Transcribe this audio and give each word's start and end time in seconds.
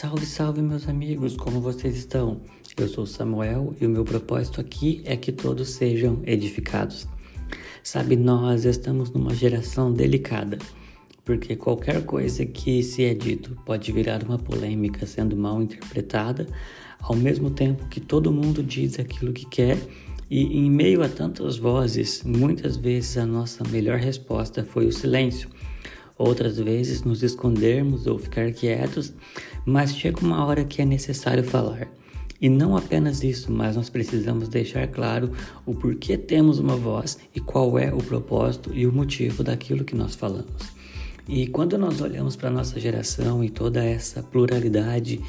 Salve, 0.00 0.24
salve, 0.24 0.62
meus 0.62 0.88
amigos, 0.88 1.36
como 1.36 1.60
vocês 1.60 1.94
estão? 1.94 2.40
Eu 2.74 2.88
sou 2.88 3.04
Samuel 3.04 3.74
e 3.78 3.84
o 3.84 3.90
meu 3.90 4.02
propósito 4.02 4.58
aqui 4.58 5.02
é 5.04 5.14
que 5.14 5.30
todos 5.30 5.68
sejam 5.68 6.22
edificados. 6.24 7.06
Sabe, 7.82 8.16
nós 8.16 8.64
estamos 8.64 9.10
numa 9.10 9.34
geração 9.34 9.92
delicada, 9.92 10.56
porque 11.22 11.54
qualquer 11.54 12.02
coisa 12.06 12.46
que 12.46 12.82
se 12.82 13.04
é 13.04 13.12
dito 13.12 13.54
pode 13.66 13.92
virar 13.92 14.22
uma 14.22 14.38
polêmica 14.38 15.04
sendo 15.04 15.36
mal 15.36 15.60
interpretada, 15.60 16.46
ao 17.02 17.14
mesmo 17.14 17.50
tempo 17.50 17.86
que 17.88 18.00
todo 18.00 18.32
mundo 18.32 18.62
diz 18.62 18.98
aquilo 18.98 19.34
que 19.34 19.44
quer. 19.44 19.76
E 20.30 20.60
em 20.60 20.70
meio 20.70 21.02
a 21.02 21.10
tantas 21.10 21.58
vozes, 21.58 22.22
muitas 22.24 22.74
vezes 22.78 23.18
a 23.18 23.26
nossa 23.26 23.62
melhor 23.68 23.98
resposta 23.98 24.64
foi 24.64 24.86
o 24.86 24.92
silêncio 24.92 25.50
outras 26.20 26.58
vezes 26.58 27.02
nos 27.02 27.22
escondermos 27.22 28.06
ou 28.06 28.18
ficar 28.18 28.52
quietos, 28.52 29.14
mas 29.64 29.94
chega 29.94 30.20
uma 30.20 30.44
hora 30.44 30.64
que 30.64 30.82
é 30.82 30.84
necessário 30.84 31.44
falar. 31.44 31.88
E 32.40 32.48
não 32.48 32.74
apenas 32.74 33.22
isso, 33.22 33.52
mas 33.52 33.76
nós 33.76 33.90
precisamos 33.90 34.48
deixar 34.48 34.88
claro 34.88 35.30
o 35.66 35.74
porquê 35.74 36.16
temos 36.16 36.58
uma 36.58 36.74
voz 36.74 37.18
e 37.34 37.40
qual 37.40 37.78
é 37.78 37.92
o 37.92 37.98
propósito 37.98 38.70
e 38.72 38.86
o 38.86 38.92
motivo 38.92 39.44
daquilo 39.44 39.84
que 39.84 39.94
nós 39.94 40.14
falamos. 40.14 40.80
E 41.28 41.46
quando 41.46 41.76
nós 41.76 42.00
olhamos 42.00 42.36
para 42.36 42.48
a 42.48 42.52
nossa 42.52 42.80
geração 42.80 43.44
e 43.44 43.50
toda 43.50 43.84
essa 43.84 44.22
pluralidade 44.22 45.20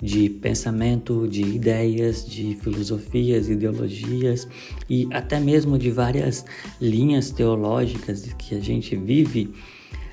de 0.00 0.30
pensamento, 0.30 1.28
de 1.28 1.42
ideias, 1.42 2.24
de 2.24 2.54
filosofias, 2.54 3.48
ideologias 3.48 4.48
e 4.88 5.06
até 5.12 5.38
mesmo 5.38 5.78
de 5.78 5.90
várias 5.90 6.44
linhas 6.80 7.30
teológicas 7.30 8.32
que 8.38 8.54
a 8.54 8.60
gente 8.60 8.96
vive, 8.96 9.52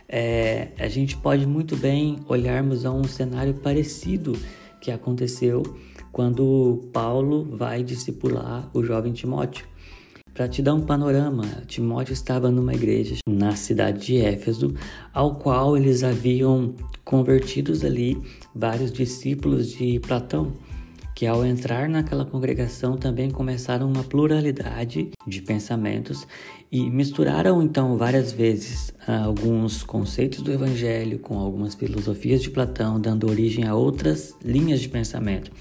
é, 0.08 0.70
a 0.80 0.88
gente 0.88 1.18
pode 1.18 1.46
muito 1.46 1.76
bem 1.76 2.20
olharmos 2.28 2.86
a 2.86 2.92
um 2.92 3.04
cenário 3.04 3.54
parecido 3.56 4.38
que 4.80 4.92
aconteceu 4.92 5.64
quando 6.12 6.90
Paulo 6.94 7.46
vai 7.58 7.84
discipular 7.84 8.70
o 8.74 8.84
jovem 8.84 9.14
Timóteo. 9.14 9.68
Para 10.34 10.48
te 10.48 10.62
dar 10.62 10.76
um 10.76 10.82
panorama, 10.82 11.44
Timóteo 11.66 12.14
estava 12.14 12.52
numa 12.52 12.74
igreja 12.74 13.18
na 13.28 13.56
cidade 13.56 14.06
de 14.06 14.18
Éfeso, 14.18 14.74
ao 15.12 15.36
qual 15.36 15.76
eles 15.76 16.04
haviam 16.04 16.76
convertidos 17.04 17.84
ali 17.84 18.22
vários 18.54 18.92
discípulos 18.92 19.72
de 19.72 20.00
Platão 20.00 20.54
que 21.18 21.26
ao 21.26 21.44
entrar 21.44 21.90
naquela 21.90 22.24
congregação 22.24 22.96
também 22.96 23.32
começaram 23.32 23.88
uma 23.88 24.04
pluralidade 24.04 25.10
de 25.26 25.42
pensamentos 25.42 26.28
e 26.72 26.88
misturaram 26.92 27.60
então 27.60 27.98
várias 27.98 28.32
vezes 28.32 28.94
ah, 29.08 29.24
alguns 29.24 29.82
conceitos 29.82 30.44
do 30.44 30.52
evangelho 30.52 31.18
com 31.18 31.40
algumas 31.40 31.74
filosofias 31.74 32.44
de 32.44 32.52
Platão, 32.52 33.02
dando 33.02 33.28
origem 33.28 33.66
a 33.66 33.74
outras 33.74 34.36
linhas 34.46 34.80
de 34.80 34.90
pensamento. 34.90 35.52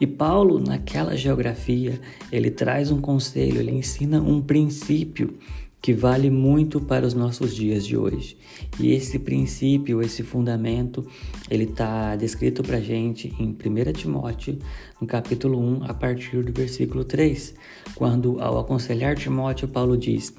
E 0.00 0.06
Paulo, 0.06 0.58
naquela 0.58 1.14
geografia, 1.14 2.00
ele 2.32 2.50
traz 2.50 2.90
um 2.90 2.98
conselho, 2.98 3.58
ele 3.58 3.72
ensina 3.72 4.22
um 4.22 4.40
princípio 4.40 5.36
que 5.80 5.92
vale 5.92 6.28
muito 6.30 6.80
para 6.80 7.06
os 7.06 7.14
nossos 7.14 7.54
dias 7.54 7.86
de 7.86 7.96
hoje. 7.96 8.36
E 8.80 8.92
esse 8.92 9.18
princípio, 9.18 10.02
esse 10.02 10.22
fundamento, 10.22 11.06
ele 11.48 11.64
está 11.64 12.16
descrito 12.16 12.62
para 12.62 12.80
gente 12.80 13.34
em 13.38 13.50
1 13.50 13.92
Timóteo, 13.92 14.58
no 15.00 15.06
capítulo 15.06 15.58
1, 15.58 15.84
a 15.84 15.94
partir 15.94 16.42
do 16.42 16.52
versículo 16.52 17.04
3, 17.04 17.54
quando, 17.94 18.40
ao 18.40 18.58
aconselhar 18.58 19.16
Timóteo, 19.16 19.68
Paulo 19.68 19.96
diz: 19.96 20.34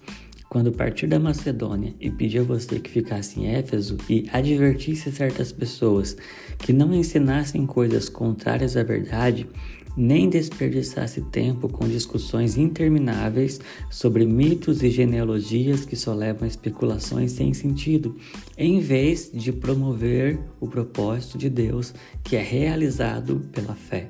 quando 0.50 0.72
partir 0.72 1.06
da 1.06 1.20
Macedônia 1.20 1.94
e 2.00 2.10
pedir 2.10 2.40
a 2.40 2.44
você 2.44 2.80
que 2.80 2.90
ficasse 2.90 3.40
em 3.40 3.48
Éfeso 3.48 3.98
e 4.10 4.28
advertisse 4.34 5.12
certas 5.12 5.52
pessoas 5.52 6.18
que 6.58 6.74
não 6.74 6.94
ensinassem 6.94 7.68
coisas 7.68 8.10
contrárias 8.10 8.76
à 8.76 8.82
verdade, 8.82 9.48
nem 9.96 10.30
desperdiçasse 10.30 11.22
tempo 11.22 11.70
com 11.70 11.88
discussões 11.88 12.58
intermináveis 12.58 13.60
sobre 13.90 14.26
mitos 14.26 14.82
e 14.82 14.90
genealogias 14.90 15.86
que 15.86 15.96
só 15.96 16.14
levam 16.14 16.46
a 16.46 16.48
especulações 16.48 17.34
sem 17.34 17.54
sentido, 17.54 18.16
em 18.58 18.80
vez 18.80 19.30
de 19.32 19.52
promover 19.52 20.40
o 20.60 20.68
propósito 20.68 21.38
de 21.38 21.50
Deus 21.50 21.94
que 22.24 22.36
é 22.36 22.42
realizado 22.42 23.42
pela 23.52 23.76
fé. 23.76 24.10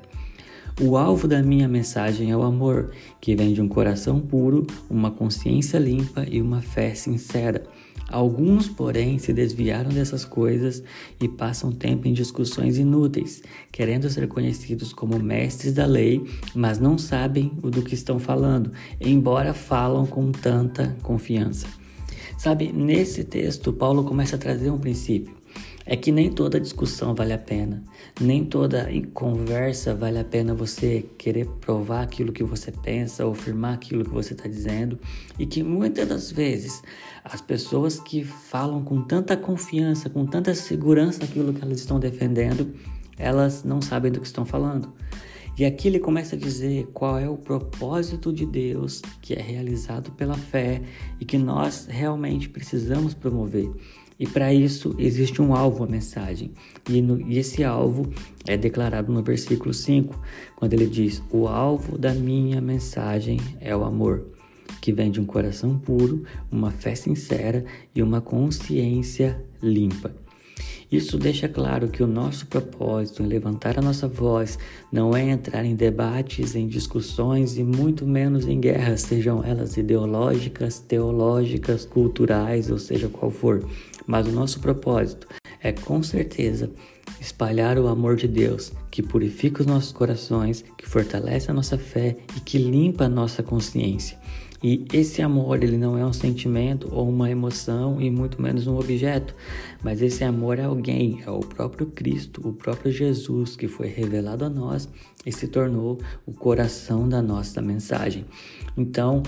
O 0.78 0.96
alvo 0.96 1.26
da 1.26 1.42
minha 1.42 1.68
mensagem 1.68 2.30
é 2.30 2.36
o 2.36 2.42
amor, 2.42 2.90
que 3.20 3.34
vem 3.34 3.52
de 3.52 3.60
um 3.60 3.68
coração 3.68 4.20
puro, 4.20 4.66
uma 4.88 5.10
consciência 5.10 5.78
limpa 5.78 6.24
e 6.30 6.40
uma 6.40 6.62
fé 6.62 6.94
sincera. 6.94 7.64
Alguns, 8.08 8.68
porém, 8.68 9.18
se 9.18 9.32
desviaram 9.32 9.90
dessas 9.90 10.24
coisas 10.24 10.82
e 11.20 11.28
passam 11.28 11.70
tempo 11.70 12.08
em 12.08 12.12
discussões 12.12 12.76
inúteis, 12.76 13.42
querendo 13.70 14.10
ser 14.10 14.26
conhecidos 14.26 14.92
como 14.92 15.18
mestres 15.18 15.72
da 15.72 15.86
lei, 15.86 16.24
mas 16.54 16.78
não 16.78 16.98
sabem 16.98 17.52
o 17.62 17.70
do 17.70 17.82
que 17.82 17.94
estão 17.94 18.18
falando, 18.18 18.72
embora 19.00 19.54
falam 19.54 20.06
com 20.06 20.32
tanta 20.32 20.96
confiança. 21.02 21.68
Sabe, 22.36 22.72
nesse 22.72 23.22
texto, 23.22 23.72
Paulo 23.72 24.02
começa 24.02 24.36
a 24.36 24.38
trazer 24.38 24.70
um 24.70 24.78
princípio 24.78 25.39
é 25.86 25.96
que 25.96 26.12
nem 26.12 26.30
toda 26.30 26.60
discussão 26.60 27.14
vale 27.14 27.32
a 27.32 27.38
pena, 27.38 27.82
nem 28.20 28.44
toda 28.44 28.88
conversa 29.12 29.94
vale 29.94 30.18
a 30.18 30.24
pena 30.24 30.54
você 30.54 31.04
querer 31.16 31.46
provar 31.60 32.02
aquilo 32.02 32.32
que 32.32 32.44
você 32.44 32.70
pensa 32.70 33.24
ou 33.24 33.32
afirmar 33.32 33.74
aquilo 33.74 34.04
que 34.04 34.10
você 34.10 34.34
está 34.34 34.48
dizendo, 34.48 34.98
e 35.38 35.46
que 35.46 35.62
muitas 35.62 36.08
das 36.08 36.30
vezes 36.30 36.82
as 37.24 37.40
pessoas 37.40 37.98
que 37.98 38.24
falam 38.24 38.82
com 38.82 39.02
tanta 39.02 39.36
confiança, 39.36 40.08
com 40.08 40.26
tanta 40.26 40.54
segurança 40.54 41.24
aquilo 41.24 41.52
que 41.52 41.62
elas 41.62 41.80
estão 41.80 41.98
defendendo, 41.98 42.74
elas 43.18 43.64
não 43.64 43.82
sabem 43.82 44.10
do 44.10 44.20
que 44.20 44.26
estão 44.26 44.44
falando. 44.44 44.92
E 45.58 45.64
aqui 45.64 45.88
ele 45.88 45.98
começa 45.98 46.36
a 46.36 46.38
dizer 46.38 46.88
qual 46.94 47.18
é 47.18 47.28
o 47.28 47.36
propósito 47.36 48.32
de 48.32 48.46
Deus 48.46 49.02
que 49.20 49.34
é 49.34 49.42
realizado 49.42 50.10
pela 50.12 50.34
fé 50.34 50.80
e 51.20 51.24
que 51.24 51.36
nós 51.36 51.86
realmente 51.86 52.48
precisamos 52.48 53.12
promover. 53.12 53.70
E 54.20 54.26
para 54.26 54.52
isso 54.52 54.94
existe 54.98 55.40
um 55.40 55.54
alvo, 55.54 55.82
a 55.82 55.86
mensagem. 55.86 56.52
E, 56.90 57.00
no, 57.00 57.18
e 57.18 57.38
esse 57.38 57.64
alvo 57.64 58.12
é 58.46 58.54
declarado 58.54 59.10
no 59.10 59.22
versículo 59.22 59.72
5, 59.72 60.14
quando 60.54 60.74
ele 60.74 60.86
diz: 60.86 61.22
O 61.30 61.48
alvo 61.48 61.96
da 61.96 62.12
minha 62.12 62.60
mensagem 62.60 63.40
é 63.58 63.74
o 63.74 63.82
amor, 63.82 64.26
que 64.82 64.92
vem 64.92 65.10
de 65.10 65.22
um 65.22 65.24
coração 65.24 65.78
puro, 65.78 66.22
uma 66.52 66.70
fé 66.70 66.94
sincera 66.94 67.64
e 67.94 68.02
uma 68.02 68.20
consciência 68.20 69.42
limpa. 69.62 70.14
Isso 70.90 71.16
deixa 71.16 71.48
claro 71.48 71.86
que 71.86 72.02
o 72.02 72.06
nosso 72.06 72.46
propósito 72.48 73.22
em 73.22 73.26
levantar 73.26 73.78
a 73.78 73.82
nossa 73.82 74.08
voz 74.08 74.58
não 74.90 75.16
é 75.16 75.22
entrar 75.22 75.64
em 75.64 75.76
debates, 75.76 76.56
em 76.56 76.66
discussões 76.66 77.56
e 77.56 77.62
muito 77.62 78.04
menos 78.04 78.44
em 78.44 78.58
guerras, 78.58 79.02
sejam 79.02 79.44
elas 79.44 79.76
ideológicas, 79.76 80.80
teológicas, 80.80 81.84
culturais 81.84 82.72
ou 82.72 82.78
seja 82.78 83.08
qual 83.08 83.30
for. 83.30 83.64
Mas 84.04 84.26
o 84.26 84.32
nosso 84.32 84.58
propósito 84.58 85.28
é 85.62 85.70
com 85.70 86.02
certeza 86.02 86.68
espalhar 87.20 87.78
o 87.78 87.86
amor 87.86 88.16
de 88.16 88.26
Deus, 88.26 88.72
que 88.90 89.02
purifica 89.02 89.60
os 89.60 89.66
nossos 89.66 89.92
corações, 89.92 90.64
que 90.76 90.88
fortalece 90.88 91.52
a 91.52 91.54
nossa 91.54 91.78
fé 91.78 92.16
e 92.36 92.40
que 92.40 92.58
limpa 92.58 93.04
a 93.04 93.08
nossa 93.08 93.44
consciência. 93.44 94.18
E 94.62 94.84
esse 94.92 95.22
amor, 95.22 95.62
ele 95.62 95.78
não 95.78 95.96
é 95.96 96.04
um 96.04 96.12
sentimento 96.12 96.88
ou 96.92 97.08
uma 97.08 97.30
emoção 97.30 98.00
e 98.00 98.10
muito 98.10 98.42
menos 98.42 98.66
um 98.66 98.76
objeto, 98.76 99.34
mas 99.82 100.02
esse 100.02 100.22
amor 100.22 100.58
é 100.58 100.64
alguém, 100.64 101.22
é 101.26 101.30
o 101.30 101.40
próprio 101.40 101.86
Cristo, 101.86 102.46
o 102.46 102.52
próprio 102.52 102.92
Jesus 102.92 103.56
que 103.56 103.66
foi 103.66 103.86
revelado 103.88 104.44
a 104.44 104.50
nós 104.50 104.86
e 105.24 105.32
se 105.32 105.48
tornou 105.48 105.98
o 106.26 106.32
coração 106.32 107.08
da 107.08 107.22
nossa 107.22 107.62
mensagem. 107.62 108.26
Então, 108.76 109.22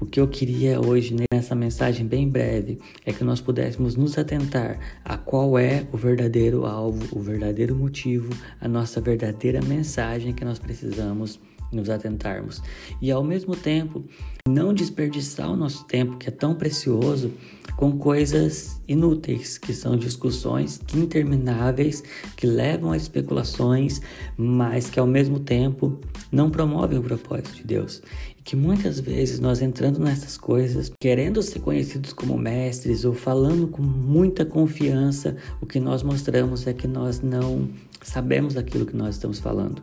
o 0.00 0.06
que 0.06 0.20
eu 0.20 0.26
queria 0.26 0.80
hoje 0.80 1.14
nessa 1.30 1.54
mensagem 1.54 2.06
bem 2.06 2.26
breve 2.26 2.78
é 3.04 3.12
que 3.12 3.24
nós 3.24 3.42
pudéssemos 3.42 3.94
nos 3.94 4.16
atentar 4.16 4.78
a 5.04 5.18
qual 5.18 5.58
é 5.58 5.86
o 5.92 5.98
verdadeiro 5.98 6.64
alvo, 6.64 7.18
o 7.18 7.20
verdadeiro 7.20 7.74
motivo, 7.74 8.32
a 8.58 8.66
nossa 8.66 9.02
verdadeira 9.02 9.60
mensagem 9.60 10.32
que 10.32 10.44
nós 10.44 10.58
precisamos 10.58 11.38
nos 11.72 11.90
atentarmos. 11.90 12.62
E 13.00 13.10
ao 13.10 13.22
mesmo 13.22 13.54
tempo, 13.54 14.04
não 14.48 14.72
desperdiçar 14.72 15.50
o 15.50 15.56
nosso 15.56 15.84
tempo, 15.86 16.16
que 16.16 16.28
é 16.28 16.32
tão 16.32 16.54
precioso, 16.54 17.32
com 17.76 17.96
coisas 17.96 18.80
inúteis, 18.88 19.56
que 19.56 19.72
são 19.72 19.96
discussões 19.96 20.80
intermináveis, 20.96 22.02
que 22.36 22.44
levam 22.44 22.90
a 22.90 22.96
especulações, 22.96 24.00
mas 24.36 24.90
que 24.90 24.98
ao 24.98 25.06
mesmo 25.06 25.38
tempo 25.38 25.96
não 26.32 26.50
promovem 26.50 26.98
o 26.98 27.02
propósito 27.02 27.54
de 27.54 27.62
Deus. 27.62 28.02
E 28.36 28.42
que 28.42 28.56
muitas 28.56 28.98
vezes 28.98 29.38
nós 29.38 29.62
entrando 29.62 30.00
nessas 30.00 30.36
coisas, 30.36 30.90
querendo 31.00 31.40
ser 31.40 31.60
conhecidos 31.60 32.12
como 32.12 32.36
mestres 32.36 33.04
ou 33.04 33.14
falando 33.14 33.68
com 33.68 33.82
muita 33.82 34.44
confiança, 34.44 35.36
o 35.60 35.66
que 35.66 35.78
nós 35.78 36.02
mostramos 36.02 36.66
é 36.66 36.72
que 36.72 36.88
nós 36.88 37.20
não 37.20 37.68
sabemos 38.02 38.56
aquilo 38.56 38.86
que 38.86 38.96
nós 38.96 39.16
estamos 39.16 39.38
falando. 39.38 39.82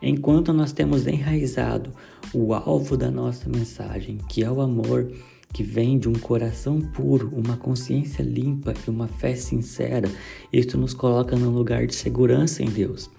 Enquanto 0.00 0.52
nós 0.52 0.72
temos 0.72 1.06
enraizado 1.06 1.92
o 2.32 2.54
alvo 2.54 2.96
da 2.96 3.10
nossa 3.10 3.48
mensagem, 3.48 4.18
que 4.28 4.44
é 4.44 4.50
o 4.50 4.60
amor, 4.60 5.10
que 5.52 5.62
vem 5.62 5.98
de 5.98 6.08
um 6.08 6.12
coração 6.12 6.80
puro, 6.80 7.30
uma 7.34 7.56
consciência 7.56 8.22
limpa 8.22 8.74
e 8.86 8.90
uma 8.90 9.08
fé 9.08 9.34
sincera, 9.34 10.10
isso 10.52 10.76
nos 10.78 10.94
coloca 10.94 11.36
num 11.36 11.50
lugar 11.50 11.86
de 11.86 11.94
segurança 11.94 12.62
em 12.62 12.68
Deus. 12.68 13.10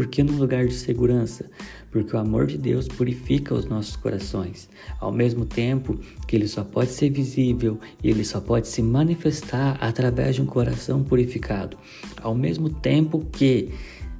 Por 0.00 0.06
que 0.06 0.22
num 0.22 0.38
lugar 0.38 0.66
de 0.66 0.72
segurança? 0.72 1.44
Porque 1.90 2.16
o 2.16 2.18
amor 2.18 2.46
de 2.46 2.56
Deus 2.56 2.88
purifica 2.88 3.54
os 3.54 3.66
nossos 3.66 3.96
corações. 3.96 4.66
Ao 4.98 5.12
mesmo 5.12 5.44
tempo 5.44 6.00
que 6.26 6.34
ele 6.34 6.48
só 6.48 6.64
pode 6.64 6.90
ser 6.90 7.10
visível 7.10 7.78
e 8.02 8.08
ele 8.08 8.24
só 8.24 8.40
pode 8.40 8.66
se 8.66 8.80
manifestar 8.80 9.76
através 9.78 10.36
de 10.36 10.40
um 10.40 10.46
coração 10.46 11.04
purificado. 11.04 11.76
Ao 12.22 12.34
mesmo 12.34 12.70
tempo 12.70 13.26
que, 13.30 13.74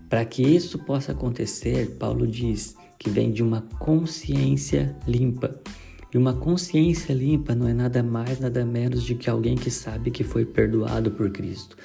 para 0.06 0.22
que 0.26 0.42
isso 0.42 0.78
possa 0.80 1.12
acontecer, 1.12 1.96
Paulo 1.98 2.26
diz 2.26 2.76
que 2.98 3.08
vem 3.08 3.32
de 3.32 3.42
uma 3.42 3.62
consciência 3.78 4.94
limpa. 5.08 5.58
E 6.12 6.18
uma 6.18 6.32
consciência 6.32 7.12
limpa 7.12 7.54
não 7.54 7.68
é 7.68 7.72
nada 7.72 8.02
mais, 8.02 8.40
nada 8.40 8.64
menos 8.64 9.04
de 9.04 9.14
que 9.14 9.30
alguém 9.30 9.54
que 9.54 9.70
sabe 9.70 10.10
que 10.10 10.24
foi 10.24 10.44
perdoado 10.44 11.12
por 11.12 11.30
Cristo, 11.30 11.76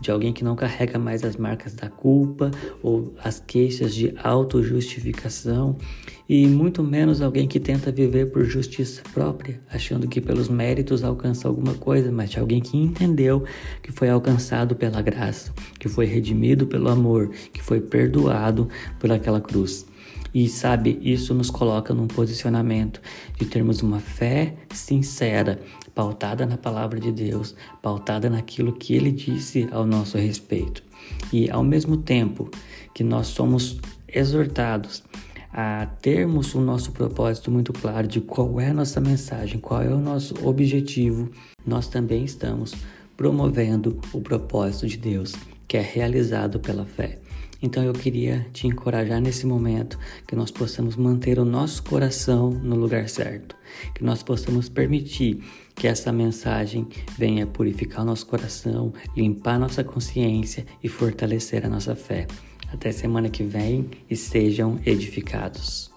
de 0.00 0.10
alguém 0.10 0.32
que 0.32 0.42
não 0.42 0.56
carrega 0.56 0.98
mais 0.98 1.22
as 1.22 1.36
marcas 1.36 1.74
da 1.74 1.90
culpa 1.90 2.50
ou 2.82 3.14
as 3.22 3.40
queixas 3.40 3.94
de 3.94 4.14
autojustificação, 4.22 5.76
e 6.26 6.46
muito 6.46 6.82
menos 6.82 7.20
alguém 7.20 7.46
que 7.46 7.60
tenta 7.60 7.92
viver 7.92 8.32
por 8.32 8.44
justiça 8.44 9.02
própria, 9.12 9.60
achando 9.70 10.08
que 10.08 10.18
pelos 10.18 10.48
méritos 10.48 11.04
alcança 11.04 11.46
alguma 11.46 11.74
coisa, 11.74 12.10
mas 12.10 12.30
de 12.30 12.38
alguém 12.38 12.62
que 12.62 12.78
entendeu 12.78 13.44
que 13.82 13.92
foi 13.92 14.08
alcançado 14.08 14.74
pela 14.74 15.02
graça, 15.02 15.52
que 15.78 15.90
foi 15.90 16.06
redimido 16.06 16.66
pelo 16.66 16.88
amor, 16.88 17.28
que 17.52 17.62
foi 17.62 17.82
perdoado 17.82 18.66
por 18.98 19.12
aquela 19.12 19.42
cruz. 19.42 19.86
E 20.34 20.48
sabe, 20.48 20.98
isso 21.00 21.32
nos 21.32 21.48
coloca 21.48 21.94
num 21.94 22.08
posicionamento 22.08 23.00
de 23.38 23.46
termos 23.46 23.82
uma 23.82 24.00
fé 24.00 24.56
sincera, 24.74 25.60
pautada 25.94 26.44
na 26.44 26.58
palavra 26.58 26.98
de 26.98 27.12
Deus, 27.12 27.54
pautada 27.80 28.28
naquilo 28.28 28.72
que 28.72 28.94
ele 28.94 29.12
disse 29.12 29.68
ao 29.70 29.86
nosso 29.86 30.18
respeito. 30.18 30.82
E 31.32 31.48
ao 31.48 31.62
mesmo 31.62 31.96
tempo 31.96 32.50
que 32.92 33.04
nós 33.04 33.28
somos 33.28 33.78
exortados 34.08 35.04
a 35.52 35.86
termos 36.02 36.52
o 36.56 36.60
nosso 36.60 36.90
propósito 36.90 37.48
muito 37.48 37.72
claro 37.72 38.08
de 38.08 38.20
qual 38.20 38.60
é 38.60 38.70
a 38.70 38.74
nossa 38.74 39.00
mensagem, 39.00 39.60
qual 39.60 39.82
é 39.82 39.88
o 39.88 40.00
nosso 40.00 40.34
objetivo, 40.44 41.30
nós 41.64 41.86
também 41.86 42.24
estamos 42.24 42.74
promovendo 43.16 44.00
o 44.12 44.20
propósito 44.20 44.88
de 44.88 44.96
Deus, 44.96 45.32
que 45.68 45.76
é 45.76 45.80
realizado 45.80 46.58
pela 46.58 46.84
fé. 46.84 47.18
Então 47.64 47.82
eu 47.82 47.94
queria 47.94 48.46
te 48.52 48.66
encorajar 48.66 49.22
nesse 49.22 49.46
momento 49.46 49.98
que 50.28 50.36
nós 50.36 50.50
possamos 50.50 50.96
manter 50.96 51.38
o 51.38 51.46
nosso 51.46 51.82
coração 51.82 52.50
no 52.50 52.76
lugar 52.76 53.08
certo, 53.08 53.56
que 53.94 54.04
nós 54.04 54.22
possamos 54.22 54.68
permitir 54.68 55.42
que 55.74 55.88
essa 55.88 56.12
mensagem 56.12 56.86
venha 57.16 57.46
purificar 57.46 58.02
o 58.02 58.04
nosso 58.04 58.26
coração, 58.26 58.92
limpar 59.16 59.58
nossa 59.58 59.82
consciência 59.82 60.66
e 60.82 60.90
fortalecer 60.90 61.64
a 61.64 61.68
nossa 61.70 61.96
fé. 61.96 62.26
Até 62.70 62.92
semana 62.92 63.30
que 63.30 63.42
vem 63.42 63.88
e 64.10 64.14
sejam 64.14 64.78
edificados. 64.84 65.93